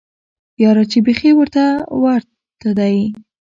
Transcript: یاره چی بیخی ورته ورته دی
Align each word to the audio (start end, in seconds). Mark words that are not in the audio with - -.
یاره 0.63 0.83
چی 0.91 0.99
بیخی 1.05 1.31
ورته 1.37 1.65
ورته 2.03 2.69
دی 2.77 2.97